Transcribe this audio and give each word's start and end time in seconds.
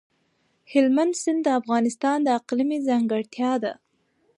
هلمند 0.71 1.13
سیند 1.21 1.39
د 1.43 1.47
افغانستان 1.59 2.17
د 2.23 2.27
اقلیم 2.39 2.69
ځانګړتیا 2.87 3.51
ده. 3.63 3.73